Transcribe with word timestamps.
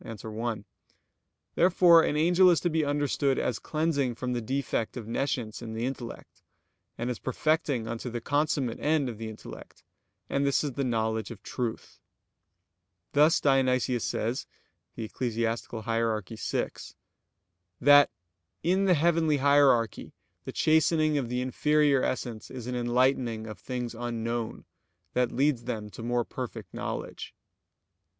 1); 0.03 0.65
therefore 1.53 2.01
an 2.01 2.17
angel 2.17 2.49
is 2.49 2.59
to 2.59 2.71
be 2.71 2.83
understood 2.83 3.37
as 3.37 3.59
cleansing 3.59 4.15
from 4.15 4.33
the 4.33 4.41
defect 4.41 4.97
of 4.97 5.07
nescience 5.07 5.61
in 5.61 5.73
the 5.75 5.85
intellect; 5.85 6.41
and 6.97 7.11
as 7.11 7.19
perfecting 7.19 7.87
unto 7.87 8.09
the 8.09 8.19
consummate 8.19 8.79
end 8.79 9.07
of 9.07 9.19
the 9.19 9.29
intellect, 9.29 9.83
and 10.27 10.43
this 10.43 10.63
is 10.63 10.71
the 10.71 10.83
knowledge 10.83 11.29
of 11.29 11.43
truth. 11.43 11.99
Thus 13.13 13.39
Dionysius 13.39 14.03
says 14.03 14.47
(Eccl. 14.97 15.81
Hier. 15.81 16.23
vi): 16.27 16.69
that 17.79 18.09
"in 18.63 18.85
the 18.85 18.95
heavenly 18.95 19.37
hierarchy 19.37 20.13
the 20.45 20.51
chastening 20.51 21.19
of 21.19 21.29
the 21.29 21.41
inferior 21.41 22.01
essence 22.01 22.49
is 22.49 22.65
an 22.65 22.73
enlightening 22.73 23.45
of 23.45 23.59
things 23.59 23.93
unknown, 23.93 24.65
that 25.13 25.31
leads 25.31 25.65
them 25.65 25.91
to 25.91 26.01
more 26.01 26.25
perfect 26.25 26.73
knowledge." 26.73 27.35